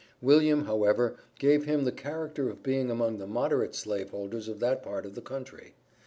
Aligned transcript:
William, 0.19 0.65
however, 0.65 1.13
gave 1.37 1.65
him 1.65 1.83
the 1.85 1.91
character 1.91 2.49
of 2.49 2.63
being 2.63 2.89
among 2.89 3.19
the 3.19 3.27
moderate 3.27 3.75
slave 3.75 4.09
holders 4.09 4.47
of 4.47 4.59
that 4.59 4.81
part 4.81 5.05
of 5.05 5.13
the 5.13 5.21
country. 5.21 5.75